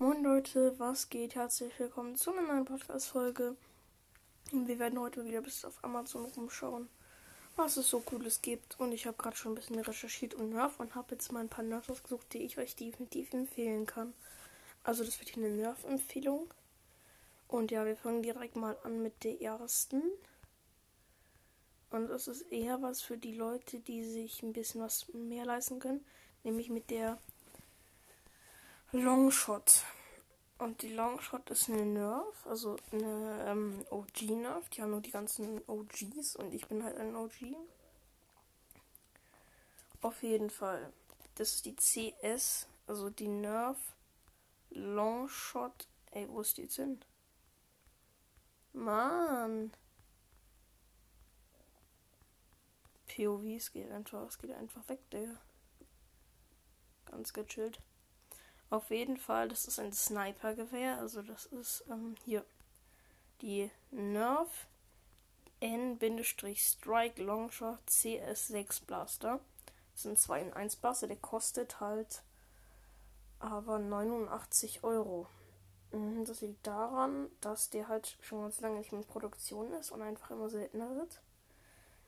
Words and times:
Moin 0.00 0.24
Leute, 0.24 0.76
was 0.80 1.08
geht? 1.08 1.36
Herzlich 1.36 1.78
willkommen 1.78 2.16
zu 2.16 2.32
einer 2.32 2.42
neuen 2.42 2.64
Podcast-Folge. 2.64 3.56
Wir 4.50 4.78
werden 4.80 4.98
heute 4.98 5.24
wieder 5.24 5.40
bis 5.40 5.64
auf 5.64 5.78
Amazon 5.84 6.24
rumschauen, 6.24 6.88
was 7.54 7.76
es 7.76 7.90
so 7.90 8.00
Cooles 8.00 8.42
gibt. 8.42 8.80
Und 8.80 8.90
ich 8.90 9.06
habe 9.06 9.16
gerade 9.16 9.36
schon 9.36 9.52
ein 9.52 9.54
bisschen 9.54 9.78
recherchiert 9.78 10.34
und 10.34 10.50
Nerf 10.50 10.80
und 10.80 10.96
habe 10.96 11.14
jetzt 11.14 11.30
mal 11.30 11.38
ein 11.38 11.48
paar 11.48 11.64
Nerfs 11.64 11.88
ausgesucht, 11.88 12.26
die 12.32 12.42
ich 12.42 12.58
euch 12.58 12.74
definitiv 12.74 13.32
empfehlen 13.32 13.86
kann. 13.86 14.14
Also 14.82 15.04
das 15.04 15.20
wird 15.20 15.30
hier 15.30 15.44
eine 15.44 15.54
Nerf-Empfehlung. 15.54 16.52
Und 17.46 17.70
ja, 17.70 17.86
wir 17.86 17.96
fangen 17.96 18.24
direkt 18.24 18.56
mal 18.56 18.76
an 18.82 19.00
mit 19.00 19.22
der 19.22 19.40
ersten. 19.40 20.02
Und 21.90 22.08
das 22.08 22.26
ist 22.26 22.50
eher 22.50 22.82
was 22.82 23.00
für 23.00 23.16
die 23.16 23.36
Leute, 23.36 23.78
die 23.78 24.02
sich 24.04 24.42
ein 24.42 24.54
bisschen 24.54 24.80
was 24.80 25.06
mehr 25.14 25.44
leisten 25.44 25.78
können. 25.78 26.04
Nämlich 26.42 26.68
mit 26.68 26.90
der 26.90 27.16
Longshot. 28.94 29.82
Und 30.58 30.82
die 30.82 30.92
Longshot 30.92 31.50
ist 31.50 31.68
eine 31.68 31.84
Nerf, 31.84 32.46
also 32.46 32.76
eine 32.92 33.44
ähm, 33.48 33.84
OG-Nerf. 33.90 34.68
Die 34.68 34.82
haben 34.82 34.92
nur 34.92 35.00
die 35.00 35.10
ganzen 35.10 35.60
OGs 35.66 36.36
und 36.36 36.54
ich 36.54 36.68
bin 36.68 36.84
halt 36.84 36.96
ein 36.98 37.16
OG. 37.16 37.56
Auf 40.00 40.22
jeden 40.22 40.48
Fall. 40.48 40.92
Das 41.34 41.56
ist 41.56 41.66
die 41.66 41.74
CS, 41.74 42.68
also 42.86 43.10
die 43.10 43.26
Nerf 43.26 43.78
Longshot. 44.70 45.88
Ey, 46.12 46.28
wo 46.28 46.40
ist 46.40 46.56
die 46.56 46.62
jetzt 46.62 46.76
hin? 46.76 47.00
Mann. 48.72 49.72
POV, 53.08 53.44
es 53.56 53.72
geht 53.72 53.90
einfach, 53.90 54.28
es 54.28 54.38
geht 54.38 54.52
einfach 54.52 54.88
weg, 54.88 55.00
Digga. 55.10 55.36
Ganz 57.06 57.32
gechillt. 57.32 57.80
Auf 58.74 58.90
jeden 58.90 59.18
Fall, 59.18 59.48
das 59.48 59.66
ist 59.68 59.78
ein 59.78 59.92
Sniper-Gewehr. 59.92 60.98
Also 60.98 61.22
das 61.22 61.46
ist 61.46 61.84
ähm, 61.88 62.16
hier 62.24 62.44
die 63.40 63.70
Nerf 63.92 64.66
N-Strike 65.60 67.22
Longshot 67.22 67.78
CS6 67.88 68.84
Blaster. 68.84 69.38
Das 69.92 70.02
sind 70.02 70.18
2 70.18 70.40
in 70.40 70.52
1 70.52 70.74
Blaster. 70.74 71.06
Der 71.06 71.18
kostet 71.18 71.78
halt 71.78 72.24
aber 73.38 73.78
89 73.78 74.82
Euro. 74.82 75.28
Mhm, 75.92 76.24
das 76.24 76.40
liegt 76.40 76.66
daran, 76.66 77.30
dass 77.42 77.70
der 77.70 77.86
halt 77.86 78.18
schon 78.22 78.42
ganz 78.42 78.60
lange 78.60 78.78
nicht 78.78 78.90
mehr 78.90 79.02
in 79.02 79.06
Produktion 79.06 79.72
ist 79.74 79.92
und 79.92 80.02
einfach 80.02 80.32
immer 80.32 80.50
seltener 80.50 80.96
wird 80.96 81.20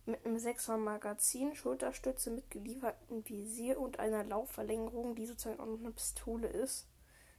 mit 0.06 0.24
einem 0.24 0.36
6er 0.36 0.76
Magazin, 0.76 1.54
Schulterstütze 1.54 2.30
mit 2.30 2.50
geliefertem 2.50 3.28
Visier 3.28 3.80
und 3.80 3.98
einer 3.98 4.24
Laufverlängerung, 4.24 5.14
die 5.14 5.26
sozusagen 5.26 5.60
auch 5.60 5.66
noch 5.66 5.80
eine 5.80 5.90
Pistole 5.90 6.48
ist, 6.48 6.86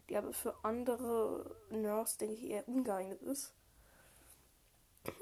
die 0.09 0.17
aber 0.17 0.33
für 0.33 0.53
andere 0.63 1.55
Nerds, 1.69 2.17
denke 2.17 2.35
ich, 2.35 2.43
eher 2.45 2.67
ungeeignet 2.67 3.21
ist. 3.21 3.53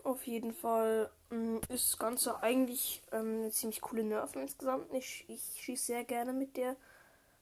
Auf 0.04 0.26
jeden 0.26 0.54
Fall 0.54 1.12
ähm, 1.32 1.62
ist 1.70 1.92
das 1.92 2.00
Ganze 2.00 2.42
eigentlich 2.42 3.04
ähm, 3.12 3.42
eine 3.42 3.52
ziemlich 3.52 3.82
coole 3.82 4.04
Nerf 4.04 4.36
insgesamt. 4.36 4.92
Ich, 4.94 5.26
ich 5.28 5.62
schieße 5.62 5.86
sehr 5.86 6.04
gerne 6.04 6.34
mit 6.34 6.58
der. 6.58 6.76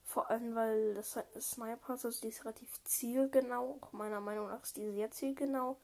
Vor 0.05 0.29
allem, 0.29 0.53
weil 0.53 0.93
das 0.95 1.15
halt 1.15 1.27
eine 1.31 1.41
Sniper 1.41 1.93
ist, 1.93 2.05
also 2.05 2.21
die 2.21 2.27
ist 2.27 2.43
relativ 2.43 2.83
zielgenau. 2.83 3.79
Meiner 3.93 4.19
Meinung 4.19 4.47
nach 4.47 4.61
ist 4.61 4.75
die 4.75 4.91
sehr 4.91 5.11
zielgenau. 5.11 5.77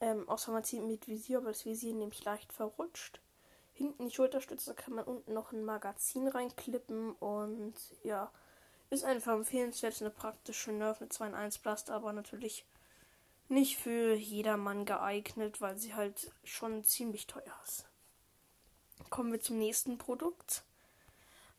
Ähm, 0.00 0.28
außer 0.28 0.50
man 0.50 0.64
zieht 0.64 0.82
mit 0.82 1.06
Visier, 1.06 1.38
aber 1.38 1.48
das 1.48 1.64
Visier 1.64 1.94
nämlich 1.94 2.24
leicht 2.24 2.52
verrutscht 2.52 3.20
hinten 3.78 4.08
die 4.08 4.14
Schulterstütze 4.14 4.74
kann 4.74 4.94
man 4.94 5.04
unten 5.04 5.32
noch 5.32 5.52
ein 5.52 5.64
Magazin 5.64 6.26
reinklippen 6.26 7.12
und 7.12 7.74
ja, 8.02 8.30
ist 8.90 9.04
einfach 9.04 9.34
empfehlenswert, 9.34 10.00
eine 10.00 10.10
praktische 10.10 10.72
Nerf 10.72 11.00
mit 11.00 11.12
2 11.12 11.28
in 11.28 11.34
1 11.34 11.58
Blaster, 11.58 11.94
aber 11.94 12.12
natürlich 12.12 12.66
nicht 13.48 13.78
für 13.78 14.14
jedermann 14.14 14.84
geeignet, 14.84 15.60
weil 15.60 15.78
sie 15.78 15.94
halt 15.94 16.32
schon 16.42 16.82
ziemlich 16.82 17.28
teuer 17.28 17.54
ist. 17.64 17.86
Kommen 19.10 19.30
wir 19.30 19.40
zum 19.40 19.58
nächsten 19.58 19.96
Produkt. 19.96 20.64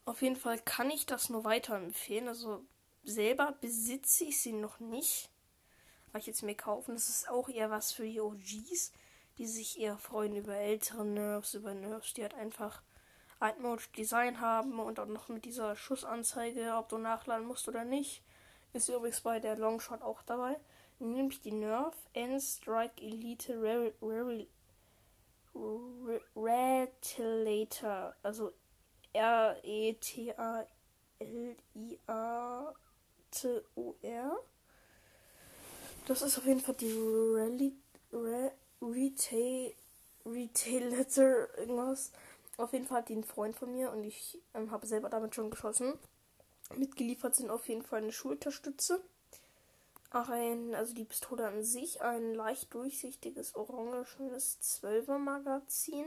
Auf 0.03 0.22
jeden 0.22 0.35
Fall 0.35 0.59
kann 0.59 0.91
ich 0.91 1.06
das 1.06 1.29
nur 1.29 1.46
weiterempfehlen. 1.46 2.28
Also 2.28 2.66
selber 3.03 3.56
besitze 3.62 4.25
ich 4.25 4.41
sie 4.41 4.53
noch 4.53 4.79
nicht. 4.79 5.29
Aber 6.09 6.19
ich 6.19 6.28
jetzt 6.28 6.44
mir 6.44 6.56
kaufen. 6.56 6.96
Das 6.96 7.09
ist 7.09 7.29
auch 7.29 7.47
eher 7.50 7.72
was 7.72 7.91
für 7.91 8.03
die 8.03 8.19
OGs 8.19 8.91
die 9.40 9.48
sich 9.48 9.80
eher 9.80 9.98
freuen 9.98 10.36
über 10.36 10.56
ältere 10.56 11.06
Nerfs, 11.06 11.54
über 11.54 11.74
Nerfs, 11.74 12.14
die 12.14 12.24
halt 12.24 12.36
einfach 12.36 12.84
Altmode 13.40 13.84
Design 13.98 14.42
haben 14.42 14.80
und 14.80 15.00
auch 15.00 15.06
noch 15.06 15.30
mit 15.30 15.46
dieser 15.46 15.78
Schussanzeige, 15.78 16.76
ob 16.76 16.90
du 16.90 16.98
nachladen 16.98 17.48
musst 17.48 17.70
oder 17.70 17.86
nicht. 17.86 18.22
Ist 18.74 18.90
übrigens 18.90 19.22
bei 19.22 19.40
der 19.40 19.56
Longshot 19.56 20.02
auch 20.02 20.22
dabei. 20.24 20.60
Nämlich 21.00 21.40
die 21.40 21.54
Nerf 21.54 21.96
N-Strike 22.12 23.02
Elite 23.02 23.58
Retilator. 26.36 28.14
Also 28.22 28.52
R-E-T-A-L-I-A-T-O-R. 29.14 30.70
Das 36.06 36.22
ist 36.22 36.38
auf 36.38 36.46
jeden 36.46 36.60
Fall 36.60 36.76
die 36.76 36.92
Rally. 36.92 37.74
Re 38.81 38.88
Retail, 38.88 39.73
Retail-Letter, 40.25 41.57
irgendwas. 41.57 42.12
Auf 42.57 42.73
jeden 42.73 42.85
Fall 42.85 43.00
hat 43.00 43.09
die 43.09 43.16
ein 43.16 43.23
Freund 43.23 43.56
von 43.56 43.72
mir 43.72 43.91
und 43.91 44.03
ich 44.03 44.38
ähm, 44.53 44.72
habe 44.72 44.85
selber 44.85 45.09
damit 45.09 45.35
schon 45.35 45.50
geschossen. 45.50 45.94
Mitgeliefert 46.75 47.35
sind 47.35 47.50
auf 47.50 47.67
jeden 47.67 47.84
Fall 47.84 48.01
eine 48.01 48.12
Schulterstütze. 48.12 49.01
Ein, 50.12 50.73
also 50.75 50.94
die 50.94 51.06
Pistole 51.06 51.47
an 51.47 51.63
sich, 51.63 52.01
ein 52.01 52.34
leicht 52.34 52.73
durchsichtiges 52.73 53.56
orangenes 53.56 54.57
12er 54.62 55.17
Magazin. 55.19 56.06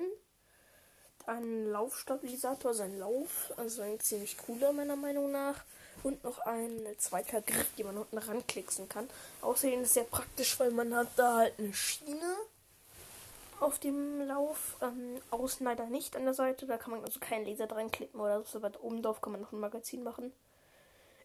Ein 1.26 1.66
Laufstabilisator, 1.66 2.72
also 2.72 2.82
ein 2.82 2.98
Lauf, 2.98 3.52
also 3.56 3.82
ein 3.82 4.00
ziemlich 4.00 4.36
cooler 4.38 4.72
meiner 4.72 4.96
Meinung 4.96 5.30
nach. 5.30 5.64
Und 6.02 6.24
noch 6.24 6.40
ein 6.40 6.84
zweiter 6.98 7.42
Griff, 7.42 7.74
den 7.76 7.86
man 7.86 7.98
unten 7.98 8.18
ranklicksen 8.18 8.88
kann. 8.88 9.08
Außerdem 9.40 9.82
ist 9.82 9.88
es 9.88 9.94
sehr 9.94 10.04
praktisch, 10.04 10.58
weil 10.58 10.72
man 10.72 10.94
hat 10.94 11.08
da 11.16 11.36
halt 11.36 11.58
eine 11.58 11.72
Schiene 11.72 12.36
auf 13.62 13.78
dem 13.78 14.20
Lauf. 14.20 14.76
Ähm, 14.82 15.20
außen 15.30 15.64
leider 15.64 15.86
nicht 15.86 16.16
an 16.16 16.24
der 16.24 16.34
Seite. 16.34 16.66
Da 16.66 16.76
kann 16.76 16.92
man 16.92 17.04
also 17.04 17.20
keinen 17.20 17.46
Laser 17.46 17.66
dran 17.66 17.90
klicken 17.90 18.20
oder 18.20 18.42
so. 18.44 18.58
Aber 18.58 18.72
oben 18.82 19.02
drauf 19.02 19.20
kann 19.20 19.32
man 19.32 19.40
noch 19.40 19.52
ein 19.52 19.60
Magazin 19.60 20.02
machen. 20.02 20.32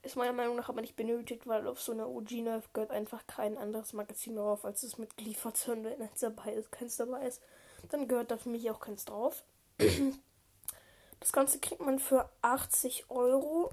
Ist 0.03 0.15
meiner 0.15 0.33
Meinung 0.33 0.55
nach 0.55 0.69
aber 0.69 0.81
nicht 0.81 0.95
benötigt, 0.95 1.47
weil 1.47 1.67
auf 1.67 1.81
so 1.81 1.91
einer 1.91 2.07
OG-Nerf 2.07 2.71
gehört 2.71 2.91
einfach 2.91 3.25
kein 3.27 3.57
anderes 3.57 3.93
Magazin 3.93 4.35
drauf, 4.35 4.63
als 4.63 4.83
es 4.83 4.97
mitgeliefert 4.97 5.67
wird. 5.67 5.83
Wenn 5.83 6.01
eins 6.01 6.19
dabei 6.19 6.53
ist, 6.53 6.71
keins 6.71 6.97
dabei 6.97 7.27
ist, 7.27 7.41
dann 7.89 8.07
gehört 8.07 8.31
da 8.31 8.37
für 8.37 8.49
mich 8.49 8.69
auch 8.69 8.79
keins 8.79 9.05
drauf. 9.05 9.43
das 11.19 11.33
Ganze 11.33 11.59
kriegt 11.59 11.81
man 11.81 11.99
für 11.99 12.29
80 12.41 13.09
Euro. 13.09 13.71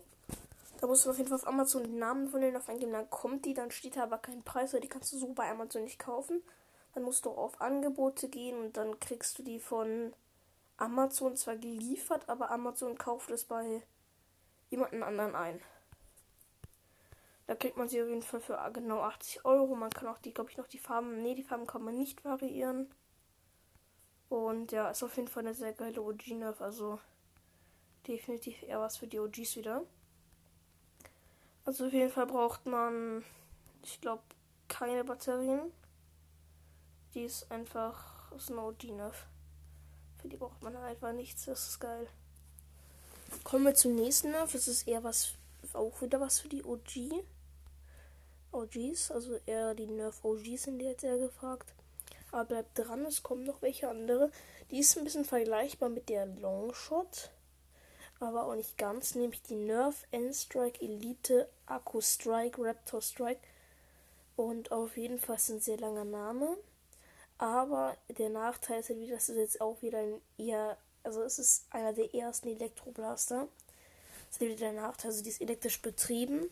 Da 0.81 0.87
musst 0.87 1.07
du 1.07 1.11
auf 1.11 1.19
jeden 1.19 1.29
Fall 1.29 1.39
auf 1.39 1.47
Amazon 1.47 1.85
den 1.85 1.99
Namen 1.99 2.29
von 2.29 2.41
denen 2.41 2.57
auf 2.57 2.69
eingeben, 2.69 2.93
dann 2.93 3.09
kommt 3.11 3.45
die, 3.45 3.55
dann 3.55 3.71
steht 3.71 3.97
da 3.97 4.03
aber 4.03 4.19
kein 4.19 4.43
Preis, 4.43 4.73
weil 4.73 4.81
die 4.81 4.89
kannst 4.89 5.13
du 5.13 5.19
so 5.19 5.33
bei 5.35 5.49
Amazon 5.51 5.85
nicht 5.85 5.99
kaufen. 5.99 6.43
Dann 6.95 7.03
musst 7.03 7.27
du 7.27 7.31
auf 7.31 7.61
Angebote 7.61 8.29
gehen 8.29 8.57
und 8.59 8.77
dann 8.77 8.99
kriegst 9.01 9.39
du 9.39 9.43
die 9.43 9.59
von 9.59 10.13
Amazon 10.77 11.37
zwar 11.37 11.57
geliefert, 11.57 12.29
aber 12.29 12.51
Amazon 12.51 12.97
kauft 12.97 13.31
es 13.31 13.45
bei 13.45 13.83
jemandem 14.71 15.03
anderen 15.03 15.35
ein. 15.35 15.61
Da 17.47 17.55
kriegt 17.55 17.77
man 17.77 17.89
sie 17.89 18.01
auf 18.01 18.09
jeden 18.09 18.23
Fall 18.23 18.41
für 18.41 18.59
genau 18.73 19.01
80 19.01 19.45
Euro. 19.45 19.75
Man 19.75 19.91
kann 19.91 20.09
auch 20.09 20.19
die, 20.19 20.33
glaube 20.33 20.51
ich, 20.51 20.57
noch 20.57 20.67
die 20.67 20.79
Farben. 20.79 21.23
Ne, 21.23 21.35
die 21.35 21.43
Farben 21.43 21.67
kann 21.67 21.83
man 21.83 21.99
nicht 21.99 22.25
variieren. 22.25 22.91
Und 24.31 24.73
ja, 24.73 24.91
ist 24.91 25.03
auf 25.03 25.17
jeden 25.17 25.29
Fall 25.29 25.45
eine 25.45 25.55
sehr 25.55 25.73
geile 25.73 26.01
OG-Nerf. 26.01 26.63
Also 26.63 26.99
definitiv 28.09 28.63
eher 28.63 28.81
was 28.81 28.97
für 28.97 29.07
die 29.07 29.21
OGs 29.21 29.57
wieder. 29.57 29.85
Also 31.67 31.87
auf 31.87 31.93
jeden 31.93 32.11
Fall 32.11 32.27
braucht 32.27 32.65
man, 32.67 33.25
ich 33.83 34.01
glaube, 34.01 34.23
keine 34.69 35.05
Batterien. 35.05 35.71
Die 37.15 37.23
ist 37.23 37.51
einfach 37.51 38.37
Snow 38.39 38.77
Genov. 38.77 39.27
Für 40.21 40.29
die 40.29 40.37
braucht 40.37 40.61
man 40.63 40.77
einfach 40.77 41.13
nichts. 41.13 41.45
Das 41.45 41.69
ist 41.69 41.81
geil. 41.81 42.09
Kommen 43.45 43.65
wir 43.65 43.75
zum 43.75 43.95
nächsten 43.95 44.33
Nerf. 44.33 44.53
Das 44.53 44.67
ist 44.67 44.89
eher 44.89 45.05
was, 45.05 45.35
auch 45.75 46.03
wieder 46.03 46.21
was 46.21 46.41
für 46.41 46.49
die 46.49 46.65
OG. 46.65 47.25
OGs, 48.51 49.11
also 49.11 49.37
eher 49.47 49.75
die 49.75 49.87
Nerf 49.87 50.25
OGs 50.25 50.65
sind 50.65 50.81
jetzt 50.81 51.05
eher 51.05 51.19
gefragt. 51.19 51.73
Aber 52.33 52.45
bleibt 52.47 52.79
dran, 52.79 53.05
es 53.05 53.23
kommen 53.23 53.45
noch 53.45 53.63
welche 53.63 53.89
andere. 53.89 54.31
Die 54.71 54.79
ist 54.79 54.97
ein 54.97 55.05
bisschen 55.05 55.25
vergleichbar 55.25 55.89
mit 55.89 56.09
der 56.09 56.27
Longshot. 56.27 57.31
Aber 58.19 58.47
auch 58.47 58.55
nicht 58.55 58.77
ganz, 58.77 59.15
nämlich 59.15 59.43
die 59.43 59.55
Nerf 59.55 60.05
N-Strike 60.11 60.81
Elite 60.81 61.49
Akku 61.67 62.01
Strike 62.01 62.61
Raptor 62.61 63.03
Strike. 63.03 63.41
Und 64.37 64.73
auf 64.73 64.97
jeden 64.97 65.21
Fall 65.21 65.37
ein 65.49 65.61
sehr 65.61 65.77
langer 65.77 66.05
Name. 66.05 66.57
Aber 67.39 67.97
der 68.09 68.31
Nachteil 68.31 68.81
ist 68.81 68.89
halt 68.89 69.01
wieder, 69.01 69.15
dass 69.15 69.29
es 69.29 69.37
jetzt 69.37 69.61
auch 69.61 69.83
wieder 69.83 69.99
ein 69.99 70.21
eher, 70.39 70.79
also 71.03 71.23
es 71.23 71.39
ist 71.39 71.67
einer 71.71 71.93
der 71.93 72.15
ersten 72.15 72.49
Elektroblaster. 72.49 73.49
Das 74.29 74.37
ist 74.37 74.41
wieder 74.41 74.57
der 74.57 74.73
Nachteil, 74.73 75.11
also 75.11 75.23
die 75.23 75.31
ist 75.31 75.41
elektrisch 75.41 75.81
betrieben. 75.83 76.49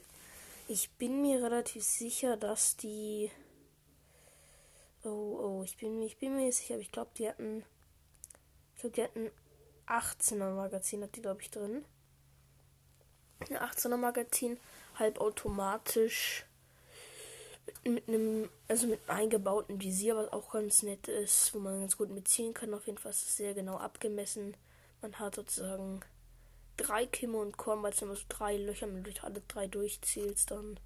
Ich 0.68 0.90
bin 0.92 1.22
mir 1.22 1.42
relativ 1.42 1.84
sicher, 1.84 2.36
dass 2.36 2.76
die. 2.76 3.30
Oh, 5.04 5.08
oh, 5.58 5.62
ich 5.64 5.76
bin, 5.76 6.00
ich 6.02 6.16
bin 6.18 6.36
mir 6.36 6.46
nicht 6.46 6.56
sicher, 6.56 6.74
aber 6.74 6.82
ich 6.82 6.92
glaube, 6.92 7.10
die 7.16 7.28
hatten. 7.28 7.64
Ich 8.74 8.80
glaube, 8.80 8.94
die 8.94 9.02
hatten 9.02 9.30
18er 9.86 10.54
Magazin, 10.54 11.02
hat 11.02 11.16
die, 11.16 11.22
glaube 11.22 11.42
ich, 11.42 11.50
drin. 11.50 11.84
Ein 13.50 13.56
18er 13.56 13.96
Magazin, 13.96 14.58
halbautomatisch. 14.98 16.46
Mit 17.84 18.08
einem, 18.08 18.48
also 18.68 18.86
mit 18.86 19.00
einem 19.08 19.18
eingebauten 19.18 19.80
Visier, 19.80 20.16
was 20.16 20.32
auch 20.32 20.52
ganz 20.52 20.82
nett 20.82 21.08
ist, 21.08 21.54
wo 21.54 21.58
man 21.58 21.80
ganz 21.80 21.96
gut 21.96 22.10
mitziehen 22.10 22.54
kann. 22.54 22.74
Auf 22.74 22.86
jeden 22.86 22.98
Fall 22.98 23.10
ist 23.10 23.22
es 23.22 23.36
sehr 23.36 23.54
genau 23.54 23.76
abgemessen. 23.76 24.56
Man 25.00 25.18
hat 25.18 25.34
sozusagen 25.34 26.00
drei 26.76 27.06
Kimme 27.06 27.38
und 27.38 27.56
Korn, 27.56 27.82
weil 27.82 27.92
es 27.92 28.02
immer 28.02 28.16
so 28.16 28.24
drei 28.28 28.56
Löcher, 28.56 28.86
wenn 28.86 29.02
du 29.02 29.10
alle 29.22 29.42
drei 29.48 29.66
durchzählst, 29.66 30.50
dann 30.50 30.78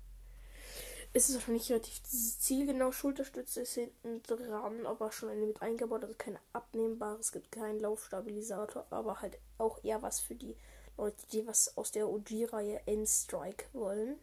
ist 1.13 1.31
es 1.31 1.37
wahrscheinlich 1.37 1.71
relativ 1.71 2.03
zielgenau. 2.03 2.93
Schulterstütze 2.93 3.63
ist 3.63 3.75
hinten 3.75 4.23
dran, 4.25 4.85
aber 4.85 5.13
schon 5.13 5.31
eine 5.31 5.47
mit 5.47 5.63
eingebaut, 5.63 6.03
also 6.03 6.15
keine 6.17 6.39
abnehmbare. 6.53 7.19
Es 7.19 7.33
gibt 7.33 7.53
keinen 7.53 7.81
Laufstabilisator, 7.81 8.87
aber 8.91 9.23
halt 9.23 9.39
auch 9.57 9.83
eher 9.83 10.03
was 10.03 10.21
für 10.21 10.35
die 10.35 10.57
Leute, 10.99 11.27
die 11.33 11.47
was 11.47 11.77
aus 11.77 11.91
der 11.91 12.09
OG-Reihe 12.09 12.83
N-Strike 12.87 13.67
wollen. 13.73 14.19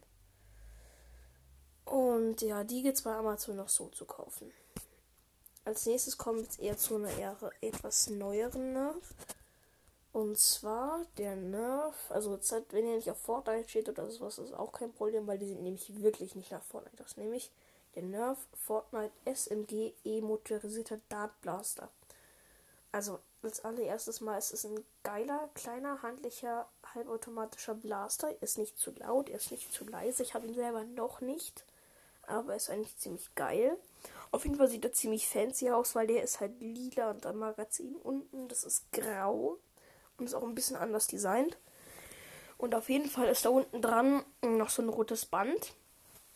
Und 1.84 2.40
ja, 2.42 2.64
die 2.64 2.82
gibt 2.82 2.96
es 2.96 3.02
bei 3.02 3.14
Amazon 3.14 3.56
noch 3.56 3.68
so 3.68 3.88
zu 3.88 4.04
kaufen. 4.04 4.52
Als 5.64 5.86
nächstes 5.86 6.18
wir 6.18 6.42
jetzt 6.42 6.60
eher 6.60 6.76
zu 6.76 6.96
einer 6.96 7.16
eher 7.16 7.36
etwas 7.60 8.08
neueren 8.08 8.72
Nerf. 8.72 9.14
Und 10.12 10.38
zwar 10.38 11.04
der 11.18 11.34
Nerf, 11.34 12.10
also 12.10 12.38
wenn 12.70 12.86
ihr 12.86 12.96
nicht 12.96 13.10
auf 13.10 13.18
Fortnite 13.18 13.68
steht 13.68 13.88
oder 13.88 14.08
sowas, 14.10 14.38
ist 14.38 14.54
auch 14.54 14.72
kein 14.72 14.92
Problem, 14.92 15.26
weil 15.26 15.38
die 15.38 15.48
sind 15.48 15.62
nämlich 15.62 16.02
wirklich 16.02 16.36
nicht 16.36 16.52
nach 16.52 16.62
Fortnite. 16.62 16.96
Das 16.96 17.08
ist 17.08 17.18
nämlich 17.18 17.50
der 17.94 18.04
Nerf 18.04 18.38
Fortnite 18.52 19.12
SMG 19.24 19.92
E-motorisierter 20.04 21.00
Dart 21.08 21.40
Blaster. 21.40 21.88
Also 22.92 23.18
als 23.42 23.64
allererstes 23.64 24.20
Mal 24.20 24.38
ist 24.38 24.52
es 24.52 24.64
ein 24.64 24.84
geiler, 25.02 25.48
kleiner, 25.54 26.00
handlicher, 26.02 26.68
halbautomatischer 26.94 27.74
Blaster. 27.74 28.28
Er 28.28 28.42
ist 28.42 28.58
nicht 28.58 28.78
zu 28.78 28.92
laut, 28.92 29.28
er 29.28 29.38
ist 29.38 29.50
nicht 29.50 29.72
zu 29.72 29.84
leise. 29.84 30.22
Ich 30.22 30.34
habe 30.34 30.46
ihn 30.46 30.54
selber 30.54 30.84
noch 30.84 31.20
nicht, 31.20 31.64
aber 32.28 32.52
er 32.52 32.56
ist 32.56 32.70
eigentlich 32.70 32.96
ziemlich 32.98 33.34
geil. 33.34 33.76
Auf 34.30 34.44
jeden 34.44 34.56
Fall 34.56 34.68
sieht 34.68 34.84
er 34.84 34.92
ziemlich 34.92 35.28
fancy 35.28 35.70
aus, 35.70 35.94
weil 35.94 36.06
der 36.06 36.22
ist 36.22 36.40
halt 36.40 36.60
lila 36.60 37.10
und 37.10 37.24
am 37.26 37.38
Magazin 37.38 37.94
unten, 37.96 38.48
das 38.48 38.64
ist 38.64 38.90
grau 38.92 39.58
und 40.18 40.26
ist 40.26 40.34
auch 40.34 40.42
ein 40.42 40.54
bisschen 40.54 40.76
anders 40.76 41.06
designt. 41.06 41.56
Und 42.58 42.74
auf 42.74 42.88
jeden 42.88 43.08
Fall 43.08 43.28
ist 43.28 43.44
da 43.44 43.50
unten 43.50 43.82
dran 43.82 44.24
noch 44.42 44.70
so 44.70 44.82
ein 44.82 44.88
rotes 44.88 45.26
Band. 45.26 45.74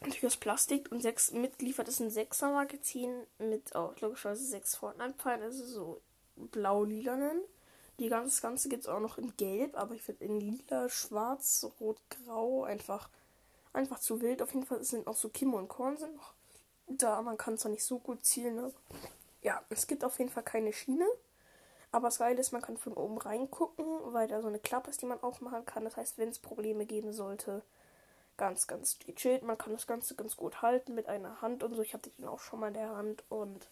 Natürlich 0.00 0.26
aus 0.26 0.36
Plastik 0.36 0.92
und 0.92 1.00
sechs 1.00 1.32
mitgeliefert 1.32 1.88
ist 1.88 2.00
ein 2.00 2.10
6er 2.10 2.52
Magazin 2.52 3.26
mit 3.38 3.74
auch 3.74 3.98
logischerweise 4.00 4.44
sechs 4.44 4.76
Fortnite-Pfeilen, 4.76 5.42
also 5.42 5.64
so 5.64 6.00
blau-lilanen. 6.36 7.40
Die 7.98 8.08
ganze, 8.08 8.30
das 8.30 8.42
Ganze 8.42 8.68
gibt 8.68 8.84
es 8.84 8.88
auch 8.88 9.00
noch 9.00 9.18
in 9.18 9.36
Gelb, 9.36 9.76
aber 9.76 9.94
ich 9.96 10.02
finde 10.02 10.24
in 10.24 10.40
lila, 10.40 10.88
schwarz, 10.88 11.66
rot, 11.80 11.98
grau 12.10 12.62
einfach, 12.62 13.10
einfach 13.72 13.98
zu 13.98 14.20
wild. 14.20 14.42
Auf 14.42 14.54
jeden 14.54 14.66
Fall 14.66 14.82
sind 14.82 15.06
auch 15.06 15.16
so 15.16 15.28
Kim 15.28 15.54
und 15.54 15.68
Korn 15.68 15.96
sind 15.96 16.16
noch 16.16 16.34
da. 16.86 17.20
Man 17.22 17.36
kann 17.36 17.58
zwar 17.58 17.70
nicht 17.70 17.84
so 17.84 17.98
gut 17.98 18.24
zielen, 18.24 18.58
aber 18.58 18.72
ja, 19.42 19.62
es 19.68 19.86
gibt 19.86 20.04
auf 20.04 20.18
jeden 20.18 20.30
Fall 20.30 20.42
keine 20.42 20.72
Schiene. 20.72 21.06
Aber 21.90 22.08
das 22.08 22.18
Geile 22.18 22.38
ist, 22.40 22.52
man 22.52 22.60
kann 22.60 22.76
von 22.76 22.92
oben 22.92 23.18
reingucken, 23.18 23.84
weil 24.12 24.28
da 24.28 24.42
so 24.42 24.48
eine 24.48 24.58
Klappe 24.58 24.90
ist, 24.90 25.00
die 25.00 25.06
man 25.06 25.22
aufmachen 25.22 25.64
kann. 25.64 25.84
Das 25.84 25.96
heißt, 25.96 26.18
wenn 26.18 26.28
es 26.28 26.38
Probleme 26.38 26.84
geben 26.84 27.12
sollte, 27.12 27.62
ganz, 28.36 28.66
ganz 28.66 28.98
gechillt. 28.98 29.42
Man 29.42 29.58
kann 29.58 29.72
das 29.72 29.86
Ganze 29.86 30.14
ganz 30.14 30.36
gut 30.36 30.62
halten 30.62 30.94
mit 30.94 31.08
einer 31.08 31.42
Hand 31.42 31.62
und 31.62 31.74
so. 31.74 31.82
Ich 31.82 31.92
hatte 31.92 32.10
den 32.10 32.26
auch 32.26 32.40
schon 32.40 32.60
mal 32.60 32.68
in 32.68 32.74
der 32.74 32.94
Hand. 32.94 33.24
Und 33.30 33.68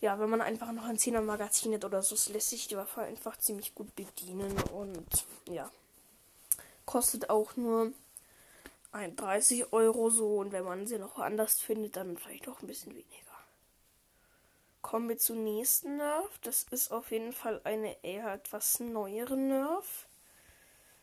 ja, 0.00 0.18
wenn 0.18 0.30
man 0.30 0.40
einfach 0.40 0.72
noch 0.72 0.84
ein 0.84 0.96
10er 0.98 1.20
Magazin 1.20 1.74
hat 1.74 1.84
oder 1.84 2.02
so, 2.02 2.16
lässt 2.32 2.50
sich 2.50 2.68
die 2.68 2.76
Waffe 2.76 3.02
einfach 3.02 3.36
ziemlich 3.36 3.74
gut 3.74 3.94
bedienen. 3.94 4.56
Und 4.72 5.26
ja, 5.48 5.70
kostet 6.86 7.30
auch 7.30 7.56
nur 7.56 7.92
31 8.92 9.72
Euro 9.72 10.10
so. 10.10 10.36
Und 10.36 10.52
wenn 10.52 10.64
man 10.64 10.86
sie 10.86 10.98
noch 10.98 11.18
woanders 11.18 11.60
findet, 11.60 11.96
dann 11.96 12.16
vielleicht 12.16 12.48
auch 12.48 12.60
ein 12.60 12.66
bisschen 12.66 12.92
weniger. 12.92 13.32
Kommen 14.82 15.08
wir 15.08 15.18
zum 15.18 15.42
nächsten 15.44 15.96
Nerf. 15.96 16.38
Das 16.42 16.64
ist 16.70 16.92
auf 16.92 17.10
jeden 17.10 17.32
Fall 17.32 17.60
eine 17.64 18.02
eher 18.04 18.32
etwas 18.32 18.80
neuere 18.80 19.36
Nerf. 19.36 20.08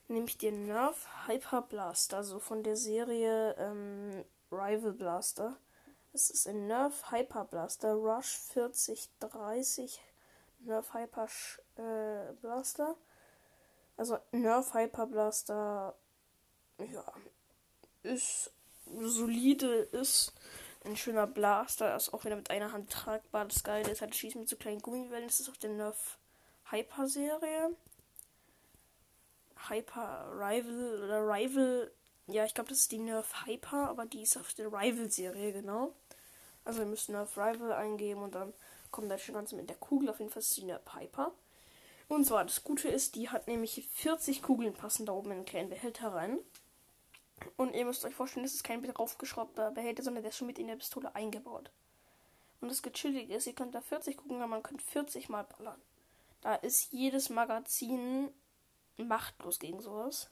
Nämlich 0.08 0.38
den 0.38 0.68
Nerf 0.68 1.08
Hyper 1.28 1.62
Blaster, 1.62 2.24
so 2.24 2.40
von 2.40 2.64
der 2.64 2.76
Serie 2.76 3.56
ähm, 3.58 4.26
Rival 4.52 4.94
Blaster. 4.94 5.56
Das 6.12 6.30
ist 6.32 6.48
ein 6.48 6.68
Nerf 6.68 7.12
Hyper 7.12 7.46
Blaster 7.46 7.94
Rush 7.94 8.40
4030 8.54 10.02
Nerf 10.62 10.94
Hyper 10.94 11.28
äh, 11.78 12.34
Blaster. 12.42 12.96
Also 13.98 14.18
Nerf 14.32 14.74
Hyper 14.74 15.06
Blaster, 15.08 15.96
ja, 16.80 17.14
ist 18.04 18.52
solide, 18.86 19.74
ist 19.92 20.34
ein 20.86 20.96
schöner 20.96 21.28
Blaster, 21.28 21.96
ist 21.96 22.14
auch 22.14 22.26
wieder 22.26 22.36
mit 22.36 22.50
einer 22.50 22.72
Hand 22.72 22.90
tragbar. 22.90 23.46
Das 23.46 23.64
Geile 23.64 23.92
ist 23.92 24.02
halt, 24.02 24.16
schießen 24.16 24.40
mit 24.40 24.50
so 24.50 24.56
kleinen 24.56 24.82
Gummibällen. 24.82 25.28
Das 25.28 25.40
ist 25.40 25.50
auf 25.50 25.58
der 25.58 25.72
Nerf 25.72 26.18
Hyper 26.72 27.08
Serie. 27.08 27.76
Hyper 29.68 30.32
Rival 30.32 31.04
oder 31.04 31.22
Rival. 31.22 31.92
Ja, 32.28 32.46
ich 32.46 32.54
glaube, 32.54 32.70
das 32.70 32.80
ist 32.80 32.92
die 32.92 33.00
Nerf 33.00 33.46
Hyper, 33.46 33.90
aber 33.90 34.06
die 34.06 34.22
ist 34.22 34.38
auf 34.38 34.54
der 34.54 34.68
Rival 34.68 35.10
Serie, 35.12 35.52
genau. 35.52 35.94
Also, 36.64 36.80
wir 36.80 36.86
müssen 36.86 37.14
Nerf 37.14 37.38
Rival 37.38 37.72
eingeben 37.74 38.22
und 38.22 38.36
dann 38.36 38.54
kommt 38.92 39.12
das 39.12 39.22
schon 39.22 39.36
ganz 39.36 39.52
mit 39.52 39.70
der 39.70 39.78
Kugel. 39.78 40.10
Auf 40.10 40.20
jeden 40.20 40.32
Fall 40.32 40.42
ist 40.42 40.56
die 40.56 40.64
Nerf 40.64 40.94
Hyper. 40.94 41.34
Und 42.08 42.26
zwar, 42.26 42.46
das 42.46 42.64
Gute 42.64 42.88
ist, 42.88 43.16
die 43.16 43.30
hat 43.30 43.48
nämlich 43.48 43.88
40 43.94 44.42
Kugeln 44.42 44.74
passen 44.74 45.06
da 45.06 45.14
oben 45.14 45.32
in 45.32 45.38
einen 45.38 45.46
kleinen 45.46 45.70
Behälter 45.70 46.14
rein. 46.14 46.40
Und 47.58 47.74
ihr 47.74 47.86
müsst 47.86 48.06
euch 48.06 48.16
vorstellen, 48.16 48.46
das 48.46 48.54
ist 48.54 48.64
kein 48.64 48.82
draufgeschraubter 48.82 49.72
Behälter, 49.72 50.04
sondern 50.04 50.24
der 50.24 50.30
ist 50.30 50.38
schon 50.38 50.48
mit 50.48 50.60
in 50.60 50.68
der 50.68 50.76
Pistole 50.76 51.14
eingebaut. 51.16 51.72
Und 52.62 52.70
das 52.70 52.82
Gechillige 52.82 53.36
ist, 53.36 53.48
ihr 53.48 53.54
könnt 53.54 53.76
da 53.76 53.82
40 53.82 54.18
gucken, 54.18 54.38
aber 54.38 54.48
man 54.48 54.64
könnt 54.64 54.82
40 54.82 55.30
mal 55.30 55.44
ballern. 55.44 55.82
Da 56.42 56.56
ist 56.56 56.92
jedes 56.92 57.30
Magazin 57.30 58.32
machtlos 58.98 59.60
gegen 59.60 59.82
sowas. 59.82 60.30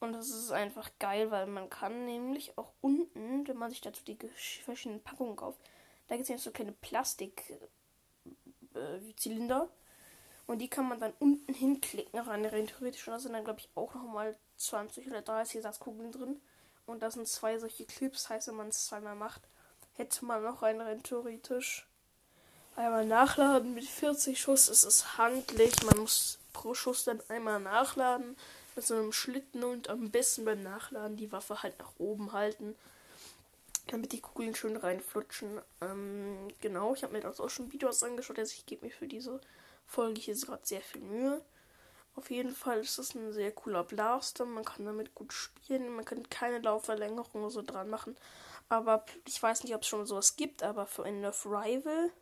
Und 0.00 0.12
das 0.12 0.28
ist 0.28 0.52
einfach 0.52 0.90
geil, 0.98 1.30
weil 1.30 1.46
man 1.46 1.70
kann 1.70 2.04
nämlich 2.04 2.56
auch 2.56 2.72
unten, 2.80 3.46
wenn 3.48 3.56
man 3.56 3.70
sich 3.70 3.80
dazu 3.80 4.04
die 4.04 4.18
verschiedenen 4.64 5.02
Packungen 5.02 5.36
kauft, 5.36 5.58
da 6.06 6.16
gibt 6.16 6.24
es 6.24 6.28
ja 6.28 6.38
so 6.38 6.50
kleine 6.50 6.72
Plastikzylinder. 6.72 9.68
Und 10.48 10.60
die 10.60 10.68
kann 10.68 10.88
man 10.88 10.98
dann 10.98 11.12
unten 11.18 11.52
hinklicken, 11.52 12.18
rein 12.20 12.42
theoretisch. 12.42 13.06
Und 13.06 13.12
da 13.12 13.20
sind 13.20 13.34
dann, 13.34 13.44
glaube 13.44 13.60
ich, 13.60 13.68
auch 13.74 13.94
nochmal 13.94 14.34
20 14.56 15.06
oder 15.06 15.20
30 15.20 15.56
Ersatzkugeln 15.56 16.10
drin. 16.10 16.40
Und 16.86 17.02
da 17.02 17.10
sind 17.10 17.28
zwei 17.28 17.58
solche 17.58 17.84
Clips. 17.84 18.30
Heißt, 18.30 18.48
wenn 18.48 18.56
man 18.56 18.68
es 18.68 18.86
zweimal 18.86 19.14
macht, 19.14 19.42
hätte 19.92 20.24
man 20.24 20.42
noch 20.42 20.62
rein, 20.62 20.80
rein 20.80 21.02
theoretisch. 21.02 21.86
Einmal 22.76 23.04
nachladen 23.04 23.74
mit 23.74 23.84
40 23.84 24.40
Schuss. 24.40 24.68
Es 24.68 24.84
ist 24.84 25.18
handlich. 25.18 25.82
Man 25.84 25.98
muss 25.98 26.38
pro 26.54 26.72
Schuss 26.72 27.04
dann 27.04 27.20
einmal 27.28 27.60
nachladen. 27.60 28.34
Mit 28.74 28.86
so 28.86 28.94
einem 28.94 29.12
Schlitten 29.12 29.62
und 29.64 29.90
am 29.90 30.10
besten 30.10 30.46
beim 30.46 30.62
Nachladen 30.62 31.18
die 31.18 31.30
Waffe 31.30 31.62
halt 31.62 31.78
nach 31.78 31.92
oben 31.98 32.32
halten. 32.32 32.74
Damit 33.88 34.12
die 34.12 34.22
Kugeln 34.22 34.54
schön 34.54 34.76
reinflutschen. 34.76 35.60
Ähm, 35.82 36.48
genau, 36.62 36.94
ich 36.94 37.02
habe 37.02 37.12
mir 37.12 37.20
das 37.20 37.38
auch 37.38 37.50
schon 37.50 37.70
Videos 37.70 38.02
angeschaut. 38.02 38.38
Also 38.38 38.54
ich 38.56 38.64
gebe 38.64 38.86
mir 38.86 38.92
für 38.92 39.08
diese 39.08 39.42
Folge 39.88 40.20
hier 40.20 40.36
gerade 40.36 40.64
sehr 40.64 40.82
viel 40.82 41.00
Mühe. 41.00 41.42
Auf 42.14 42.30
jeden 42.30 42.54
Fall 42.54 42.80
ist 42.80 42.98
das 42.98 43.14
ein 43.14 43.32
sehr 43.32 43.52
cooler 43.52 43.84
Blaster. 43.84 44.44
Man 44.44 44.64
kann 44.64 44.84
damit 44.84 45.14
gut 45.14 45.32
spielen. 45.32 45.94
Man 45.94 46.04
kann 46.04 46.28
keine 46.28 46.58
Laufverlängerung 46.58 47.48
so 47.48 47.62
dran 47.62 47.88
machen. 47.88 48.16
Aber 48.68 49.04
ich 49.26 49.42
weiß 49.42 49.64
nicht, 49.64 49.74
ob 49.74 49.82
es 49.82 49.88
schon 49.88 50.04
sowas 50.04 50.36
gibt, 50.36 50.62
aber 50.62 50.86
für 50.86 51.04
ein 51.04 51.20
Nerf 51.20 51.46
Rival 51.46 52.12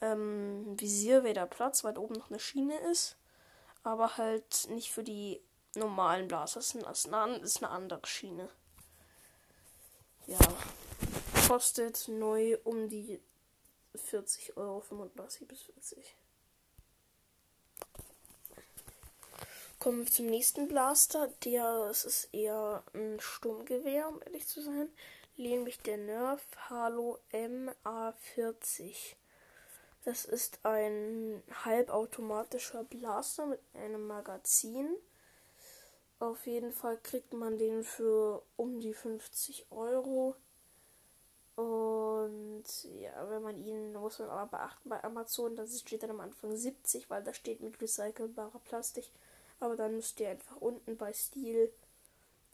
ähm, 0.00 0.80
Visier 0.80 1.22
wäre 1.22 1.34
der 1.34 1.46
Platz, 1.46 1.84
weil 1.84 1.98
oben 1.98 2.14
noch 2.14 2.30
eine 2.30 2.40
Schiene 2.40 2.78
ist. 2.90 3.16
Aber 3.82 4.16
halt 4.16 4.68
nicht 4.70 4.90
für 4.90 5.04
die 5.04 5.42
normalen 5.74 6.28
Blaster. 6.28 6.60
Das 6.60 6.74
ist 6.74 7.12
eine, 7.12 7.36
ist 7.38 7.62
eine 7.62 7.70
andere 7.70 8.06
Schiene. 8.06 8.48
Ja. 10.26 10.38
Kostet 11.46 12.08
neu 12.08 12.56
um 12.64 12.88
die 12.88 13.20
40 13.94 14.56
Euro, 14.56 14.80
35 14.80 15.46
bis 15.46 15.62
40. 15.62 16.16
Kommen 19.78 20.04
wir 20.04 20.10
zum 20.10 20.26
nächsten 20.26 20.68
Blaster. 20.68 21.28
Der 21.44 21.88
es 21.90 22.04
ist 22.04 22.32
eher 22.32 22.82
ein 22.94 23.20
Sturmgewehr, 23.20 24.08
um 24.08 24.20
ehrlich 24.22 24.46
zu 24.46 24.62
sein. 24.62 24.88
Nämlich 25.36 25.80
der 25.80 25.98
Nerf 25.98 26.42
Halo 26.70 27.18
MA40. 27.32 29.16
Das 30.04 30.24
ist 30.24 30.60
ein 30.64 31.42
halbautomatischer 31.64 32.84
Blaster 32.84 33.46
mit 33.46 33.60
einem 33.74 34.06
Magazin. 34.06 34.96
Auf 36.18 36.46
jeden 36.46 36.72
Fall 36.72 36.98
kriegt 36.98 37.32
man 37.32 37.58
den 37.58 37.84
für 37.84 38.42
um 38.56 38.80
die 38.80 38.94
50 38.94 39.66
Euro. 39.70 40.36
Und 41.56 42.64
ja, 42.84 43.30
wenn 43.30 43.42
man 43.42 43.56
ihn, 43.56 43.92
muss 43.92 44.18
man 44.18 44.30
aber 44.30 44.58
beachten 44.58 44.88
bei 44.88 45.02
Amazon, 45.04 45.56
das 45.56 45.78
steht 45.78 46.02
dann 46.02 46.10
am 46.10 46.20
Anfang 46.20 46.56
70, 46.56 47.10
weil 47.10 47.22
da 47.22 47.32
steht 47.32 47.60
mit 47.60 47.80
recycelbarer 47.80 48.60
Plastik. 48.60 49.10
Aber 49.60 49.76
dann 49.76 49.96
müsst 49.96 50.20
ihr 50.20 50.30
einfach 50.30 50.56
unten 50.56 50.96
bei 50.96 51.12
Stil 51.12 51.72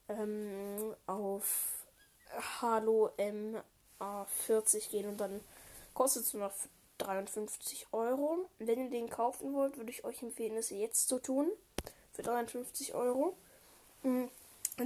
ähm, 0.08 0.94
auf 1.06 1.86
Halo 2.60 3.10
MA40 3.18 4.90
gehen 4.90 5.08
und 5.08 5.18
dann 5.18 5.40
kostet 5.94 6.24
es 6.24 6.34
nur 6.34 6.48
noch 6.48 6.54
53 6.98 7.86
Euro. 7.92 8.48
Wenn 8.58 8.84
ihr 8.84 8.90
den 8.90 9.10
kaufen 9.10 9.54
wollt, 9.54 9.76
würde 9.76 9.90
ich 9.90 10.04
euch 10.04 10.22
empfehlen, 10.22 10.56
es 10.56 10.70
jetzt 10.70 11.08
zu 11.08 11.18
tun. 11.18 11.50
Für 12.12 12.22
53 12.22 12.94
Euro. 12.94 13.36
Mm, 14.02 14.26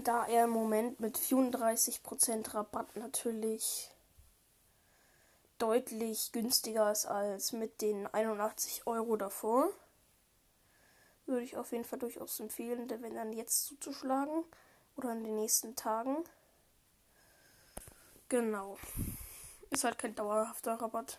da 0.03 0.27
er 0.27 0.45
im 0.45 0.51
Moment 0.51 1.01
mit 1.01 1.17
34% 1.19 2.55
Rabatt 2.55 2.97
natürlich 2.97 3.91
deutlich 5.59 6.33
günstiger 6.33 6.91
ist 6.91 7.07
als 7.07 7.53
mit 7.53 7.81
den 7.81 8.07
81 8.07 8.87
Euro 8.87 9.17
davor. 9.17 9.69
Würde 11.27 11.45
ich 11.45 11.57
auf 11.57 11.73
jeden 11.73 11.85
Fall 11.85 11.99
durchaus 11.99 12.39
empfehlen, 12.41 12.89
wenn 12.89 13.15
dann 13.15 13.33
jetzt 13.33 13.65
zuzuschlagen 13.65 14.45
oder 14.97 15.13
in 15.13 15.25
den 15.25 15.37
nächsten 15.37 15.75
Tagen. 15.75 16.25
Genau. 18.29 18.79
Ist 19.71 19.85
halt 19.85 19.99
kein 19.99 20.15
dauerhafter 20.15 20.75
Rabatt. 20.75 21.19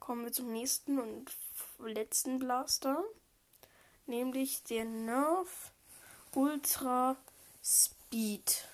Kommen 0.00 0.24
wir 0.24 0.32
zum 0.32 0.52
nächsten 0.52 0.98
und 0.98 1.30
letzten 1.78 2.38
Blaster. 2.38 3.02
Nämlich 4.06 4.64
der 4.64 4.84
Nerf 4.84 5.72
Ultra 6.34 7.16
Speed. 7.62 8.66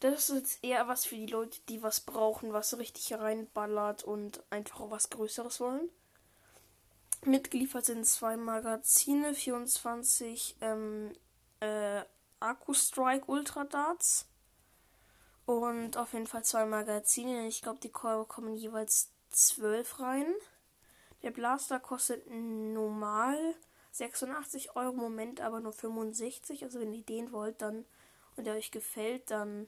Das 0.00 0.28
ist 0.28 0.34
jetzt 0.34 0.64
eher 0.64 0.88
was 0.88 1.04
für 1.04 1.16
die 1.16 1.26
Leute, 1.26 1.58
die 1.68 1.82
was 1.82 2.00
brauchen, 2.00 2.52
was 2.52 2.78
richtig 2.78 3.12
reinballert 3.12 4.02
und 4.02 4.42
einfach 4.50 4.90
was 4.90 5.10
Größeres 5.10 5.60
wollen. 5.60 5.90
Mitgeliefert 7.24 7.84
sind 7.84 8.06
zwei 8.06 8.36
Magazine, 8.36 9.34
24 9.34 10.56
ähm, 10.62 11.12
äh, 11.60 12.02
Akku 12.40 12.72
Strike 12.72 13.30
Ultra 13.30 13.64
Darts 13.64 14.26
und 15.44 15.98
auf 15.98 16.14
jeden 16.14 16.26
Fall 16.26 16.44
zwei 16.44 16.64
Magazine. 16.64 17.46
Ich 17.46 17.60
glaube, 17.60 17.80
die 17.80 17.90
kommen 17.90 18.54
jeweils 18.54 19.10
12 19.30 20.00
rein. 20.00 20.34
Der 21.22 21.30
Blaster 21.30 21.78
kostet 21.78 22.26
normal 22.30 23.54
86 23.92 24.76
Euro, 24.76 24.92
im 24.92 24.96
Moment 24.96 25.40
aber 25.42 25.60
nur 25.60 25.72
65. 25.72 26.64
Also 26.64 26.80
wenn 26.80 26.92
ihr 26.92 27.02
den 27.02 27.32
wollt, 27.32 27.60
dann 27.60 27.84
und 28.36 28.46
der 28.46 28.54
euch 28.54 28.70
gefällt, 28.70 29.30
dann 29.30 29.66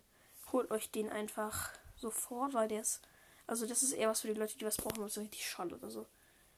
holt 0.52 0.70
euch 0.70 0.90
den 0.90 1.10
einfach 1.10 1.70
sofort, 1.96 2.54
weil 2.54 2.68
der 2.68 2.80
ist. 2.80 3.02
Also 3.46 3.66
das 3.66 3.82
ist 3.82 3.92
eher 3.92 4.08
was 4.08 4.22
für 4.22 4.28
die 4.28 4.38
Leute, 4.38 4.56
die 4.56 4.64
was 4.64 4.76
brauchen, 4.76 5.02
was 5.02 5.18
richtig 5.18 5.46
schadet. 5.46 5.82
Also 5.84 6.06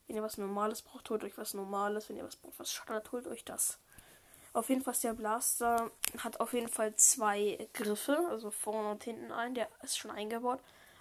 wenn 0.07 0.17
ihr 0.17 0.23
was 0.23 0.39
Normales 0.39 0.83
braucht, 0.83 1.11
holt 1.11 1.25
euch 1.25 1.37
was 1.39 1.55
Normales. 1.55 2.09
Wenn 2.09 2.17
ihr 2.17 2.25
was 2.25 2.37
braucht, 2.37 2.59
was 2.59 2.73
schadet, 2.73 3.13
holt 3.13 3.27
euch 3.27 3.45
das. 3.45 3.79
Auf 4.53 4.69
jeden 4.69 4.83
Fall 4.83 4.95
der 5.03 5.15
Blaster 5.15 5.91
hat 6.19 6.41
auf 6.41 6.53
jeden 6.53 6.69
Fall 6.69 6.95
zwei 6.95 7.69
Griffe, 7.73 8.27
also 8.31 8.51
vorne 8.51 8.91
und 8.91 9.05
hinten 9.05 9.33
ein. 9.33 9.55
Der 9.55 9.69
ist 9.83 9.99
schon 9.99 10.11
eingebaut. 10.11 10.61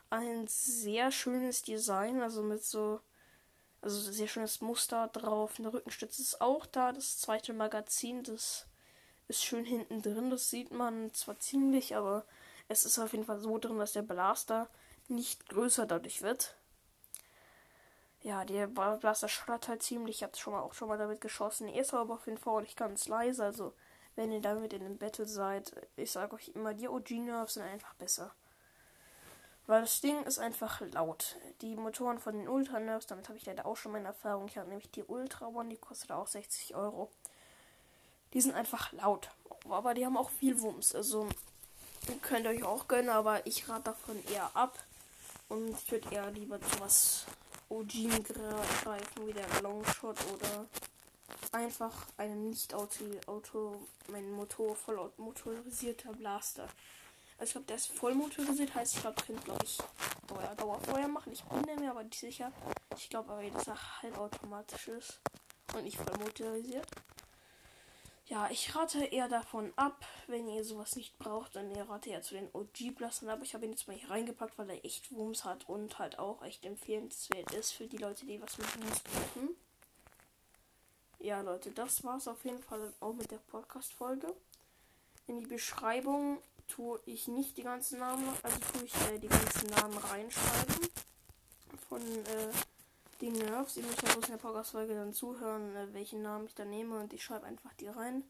Ein 0.10 0.48
sehr 0.48 1.12
schönes 1.12 1.62
Design, 1.62 2.22
also 2.22 2.41
mit 2.41 2.63
so 2.63 3.00
also 3.83 4.12
sehr 4.12 4.27
schönes 4.27 4.62
Muster 4.62 5.10
drauf. 5.10 5.60
Eine 5.60 5.74
Rückenstütze 5.74 6.22
ist 6.22 6.41
auch 6.41 6.65
da. 6.65 6.93
Das 6.93 7.19
zweite 7.19 7.53
Magazin, 7.53 8.24
das 8.24 8.65
ist 9.27 9.43
schön 9.43 9.65
hinten 9.65 10.01
drin. 10.01 10.29
Das 10.29 10.50
sieht 10.50 10.72
man 10.72 11.13
zwar 11.13 11.39
ziemlich, 11.39 11.95
aber 11.95 12.25
es 12.69 12.86
ist 12.86 12.98
auf 12.98 13.12
jeden 13.12 13.25
Fall 13.25 13.39
so 13.39 13.57
drin, 13.57 13.77
dass 13.77 13.93
der 13.93 14.01
Blaster 14.01 14.69
nicht 15.10 15.50
größer 15.50 15.86
dadurch 15.86 16.22
wird. 16.22 16.55
Ja, 18.24 18.46
der 18.46 18.68
Blaster 18.68 19.27
schallert 19.27 19.68
halt 19.68 19.84
ziemlich. 19.84 20.18
Ich 20.18 20.24
habe 20.24 20.36
schon 20.38 20.53
mal 20.53 20.62
auch 20.62 20.74
schon 20.74 20.88
mal 20.88 20.98
damit 20.98 21.20
geschossen. 21.20 21.68
Er 21.68 21.82
ist 21.82 21.94
aber 21.94 22.13
auf 22.13 22.25
jeden 22.25 22.38
Fall 22.38 22.56
auch 22.56 22.62
nicht 22.62 22.77
ganz 22.77 23.10
leise. 23.10 23.44
Also, 23.44 23.74
wenn 24.15 24.32
ihr 24.32 24.39
damit 24.39 24.72
in 24.72 24.82
einem 24.82 24.98
Battle 24.98 25.25
seid, 25.25 25.74
ich 25.98 26.10
sage 26.10 26.36
euch 26.36 26.50
immer, 26.56 26.74
die 26.74 26.88
OG-Nerves 26.88 27.56
sind 27.56 27.63
einfach 27.63 27.94
besser. 27.96 28.34
Weil 29.68 29.82
das 29.82 30.00
Ding 30.00 30.24
ist 30.24 30.39
einfach 30.39 30.80
laut. 30.94 31.38
Die 31.62 31.75
Motoren 31.75 32.18
von 32.18 32.38
den 32.38 32.48
Ultra 32.48 32.80
Nerves, 32.80 33.08
damit 33.08 33.27
habe 33.27 33.38
ich 33.38 33.46
leider 33.46 33.65
auch 33.65 33.75
schon 33.75 33.92
meine 33.92 34.08
Erfahrung. 34.08 34.48
Ich 34.48 34.58
habe 34.58 34.70
nämlich 34.70 34.89
die 34.92 35.03
Ultra 35.03 35.48
One, 35.48 35.70
die 35.70 35.77
kostet 35.77 36.12
auch 36.13 36.27
60 36.27 36.75
Euro. 36.75 37.12
Die 38.34 38.39
sind 38.39 38.56
einfach 38.56 38.94
laut. 38.94 39.30
Aber 39.70 39.94
die 39.94 40.06
haben 40.06 40.18
auch 40.18 40.30
viel 40.30 40.62
Wumms. 40.62 40.96
Also 40.96 41.27
könnt 42.22 42.46
ihr 42.46 42.51
euch 42.51 42.63
auch 42.63 42.88
gönnen, 42.88 43.10
aber 43.10 43.46
ich 43.46 43.68
rate 43.68 43.84
davon 43.84 44.24
eher 44.25 44.50
ab. 44.53 44.77
Und 45.50 45.70
ich 45.70 45.92
würde 45.92 46.10
eher 46.10 46.32
lieber 46.32 46.62
zu 46.62 46.80
was 46.80 47.25
OG 47.74 48.24
greifen, 48.24 49.27
wie 49.27 49.34
der 49.34 49.62
Longshot 49.62 50.18
oder 50.34 50.68
einfach 51.51 52.06
einen 52.18 52.50
nicht 52.50 52.74
auto, 52.74 53.03
auto 53.25 53.75
mein 54.08 54.32
Motor 54.32 54.75
voll 54.75 55.12
motorisierter 55.18 56.13
Blaster. 56.13 56.68
Also 57.38 57.46
ich 57.46 57.51
glaube, 57.53 57.68
der 57.68 57.75
ist 57.77 57.88
voll 57.88 58.13
motorisiert, 58.13 58.75
heißt 58.75 58.96
ich 58.96 59.01
glaube, 59.01 59.22
könnt 59.25 59.44
glaube 59.44 59.65
ich 59.65 59.77
Dauer, 60.27 60.56
Dauerfeuer 60.56 61.08
machen. 61.08 61.34
Ich 61.34 61.44
bin 61.44 61.80
mir 61.80 61.92
aber 61.92 62.03
nicht 62.03 62.20
sicher. 62.20 62.51
Ich 62.96 63.10
glaube 63.10 63.32
aber, 63.32 63.44
dass 63.50 63.68
er 63.68 64.01
halbautomatisch 64.01 64.88
ist 64.89 65.20
und 65.75 65.84
nicht 65.84 65.98
voll 65.98 66.18
motorisiert. 66.18 66.88
Ja, 68.27 68.50
ich 68.50 68.74
rate 68.74 69.03
eher 69.03 69.27
davon 69.27 69.74
ab, 69.75 70.06
wenn 70.27 70.48
ihr 70.48 70.63
sowas 70.63 70.96
nicht 70.96 71.18
braucht, 71.20 71.56
dann 71.58 71.75
rate 71.75 72.10
eher 72.10 72.22
zu 72.22 72.36
den 72.36 72.50
OG-Blastern 72.53 73.30
ab. 73.30 73.39
Ich 73.44 73.53
habe 73.53 73.65
ihn 73.65 73.72
jetzt 73.72 73.88
mal 73.88 73.98
hier 73.98 74.10
reingepackt, 74.10 74.58
weil 74.58 74.70
er 74.70 74.86
echt 74.86 75.12
Wumms 75.12 75.44
hat 75.44 75.68
und 75.68 76.00
halt 76.00 76.20
auch 76.20 76.42
echt 76.42 76.65
empfehlenswert 76.65 77.53
ist 77.53 77.72
für 77.72 77.86
die 77.86 77.98
Leute, 77.98 78.25
die 78.25 78.42
was 78.42 78.58
mit 78.58 78.82
Wumms 78.82 79.01
brauchen. 79.01 79.50
Ja, 81.20 81.42
Leute, 81.42 81.72
das 81.72 82.03
war's 82.03 82.27
auf 82.27 82.44
jeden 82.46 82.63
Fall 82.63 82.94
auch 83.01 83.13
mit 83.13 83.30
der 83.32 83.38
Podcast-Folge. 83.38 84.34
In 85.27 85.39
die 85.39 85.46
Beschreibung 85.46 86.39
tue 86.68 87.00
ich 87.06 87.27
nicht 87.27 87.58
die 87.58 87.63
ganzen 87.63 88.00
Namen, 88.00 88.27
also 88.42 88.58
tue 88.74 88.86
ich 88.86 88.96
äh, 89.10 89.20
die 89.20 89.27
ganzen 89.27 89.68
Namen 89.70 89.98
reinschreiben 89.98 90.89
von 91.88 92.01
äh, 92.01 92.51
den 93.22 93.34
Nerves. 93.34 93.77
Ihr 93.77 93.84
müsst 93.84 94.01
ja 94.01 94.13
bloß 94.13 94.25
in 94.25 94.32
der 94.32 94.38
Podcast-Folge 94.38 94.96
dann 94.96 95.13
zuhören, 95.13 95.75
äh, 95.75 95.93
welchen 95.93 96.22
Namen 96.22 96.46
ich 96.46 96.55
da 96.55 96.65
nehme 96.65 97.00
und 97.00 97.13
ich 97.13 97.24
schreibe 97.24 97.46
einfach 97.46 97.74
die 97.75 97.88
rein. 97.88 98.24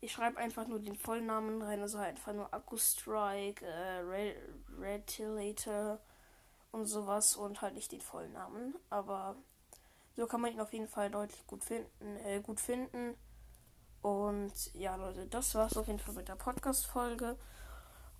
Ich 0.00 0.12
schreibe 0.12 0.38
einfach 0.38 0.66
nur 0.68 0.78
den 0.78 0.94
Vollnamen 0.94 1.60
rein, 1.60 1.80
also 1.80 1.98
halt 1.98 2.10
einfach 2.10 2.32
nur 2.32 2.52
Akku 2.54 2.76
Strike, 2.76 3.66
äh, 3.66 4.32
Retilator 4.78 5.98
und 6.70 6.86
sowas 6.86 7.36
und 7.36 7.62
halt 7.62 7.74
nicht 7.74 7.90
den 7.90 8.00
Vollnamen. 8.00 8.74
Aber 8.90 9.36
so 10.16 10.26
kann 10.26 10.40
man 10.40 10.52
ihn 10.52 10.60
auf 10.60 10.72
jeden 10.72 10.88
Fall 10.88 11.10
deutlich 11.10 11.46
gut 11.46 11.64
finden, 11.64 12.16
äh, 12.24 12.40
gut 12.40 12.60
finden. 12.60 13.16
Und 14.02 14.74
ja, 14.74 14.94
Leute, 14.96 15.26
das 15.26 15.54
war's 15.54 15.76
auf 15.76 15.86
jeden 15.86 15.98
Fall 15.98 16.14
mit 16.14 16.28
der 16.28 16.36
Podcast-Folge. 16.36 17.36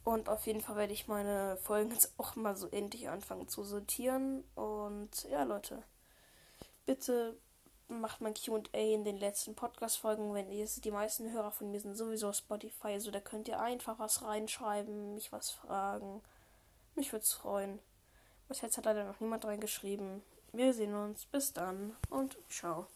Und 0.04 0.28
auf 0.28 0.46
jeden 0.46 0.60
Fall 0.60 0.76
werde 0.76 0.92
ich 0.92 1.08
meine 1.08 1.58
Folgen 1.58 1.90
jetzt 1.90 2.14
auch 2.18 2.34
mal 2.36 2.56
so 2.56 2.68
endlich 2.68 3.08
anfangen 3.08 3.48
zu 3.48 3.62
sortieren. 3.62 4.44
Und 4.54 5.24
ja, 5.24 5.42
Leute, 5.42 5.82
bitte 6.86 7.36
macht 7.88 8.20
mein 8.20 8.34
QA 8.34 8.60
in 8.72 9.04
den 9.04 9.16
letzten 9.16 9.54
Podcast-Folgen, 9.54 10.34
wenn 10.34 10.50
ihr 10.50 10.66
die 10.66 10.90
meisten 10.90 11.32
Hörer 11.32 11.50
von 11.50 11.70
mir 11.70 11.80
sind 11.80 11.94
sowieso 11.94 12.32
Spotify, 12.32 12.88
also 12.88 13.10
da 13.10 13.20
könnt 13.20 13.48
ihr 13.48 13.60
einfach 13.60 13.98
was 13.98 14.22
reinschreiben, 14.22 15.14
mich 15.14 15.32
was 15.32 15.50
fragen. 15.50 16.22
Mich 16.94 17.12
würde 17.12 17.22
es 17.22 17.32
freuen. 17.32 17.78
Bis 18.48 18.60
jetzt 18.60 18.76
hat 18.76 18.84
leider 18.84 19.04
noch 19.04 19.20
niemand 19.20 19.44
reingeschrieben. 19.44 20.22
Wir 20.52 20.72
sehen 20.72 20.94
uns. 20.94 21.26
Bis 21.26 21.52
dann 21.52 21.96
und 22.10 22.38
ciao. 22.48 22.88